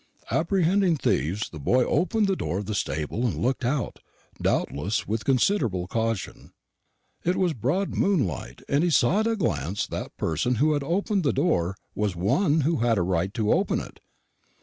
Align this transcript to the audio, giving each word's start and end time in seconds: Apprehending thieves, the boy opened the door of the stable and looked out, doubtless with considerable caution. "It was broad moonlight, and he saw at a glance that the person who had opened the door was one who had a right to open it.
Apprehending 0.31 0.97
thieves, 0.97 1.49
the 1.51 1.59
boy 1.59 1.85
opened 1.85 2.25
the 2.25 2.35
door 2.35 2.57
of 2.57 2.65
the 2.65 2.73
stable 2.73 3.23
and 3.27 3.35
looked 3.35 3.63
out, 3.63 3.99
doubtless 4.41 5.07
with 5.07 5.23
considerable 5.25 5.85
caution. 5.85 6.53
"It 7.23 7.35
was 7.35 7.53
broad 7.53 7.93
moonlight, 7.93 8.63
and 8.67 8.83
he 8.83 8.89
saw 8.89 9.19
at 9.19 9.27
a 9.27 9.35
glance 9.35 9.85
that 9.85 10.05
the 10.05 10.09
person 10.17 10.55
who 10.55 10.73
had 10.73 10.81
opened 10.83 11.21
the 11.23 11.31
door 11.31 11.75
was 11.93 12.15
one 12.15 12.61
who 12.61 12.77
had 12.77 12.97
a 12.97 13.03
right 13.03 13.31
to 13.35 13.51
open 13.53 13.79
it. 13.79 13.99